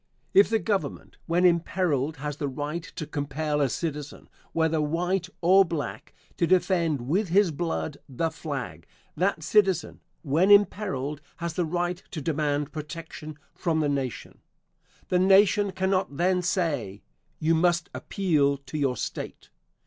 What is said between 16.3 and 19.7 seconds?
say, "You must appeal to your State."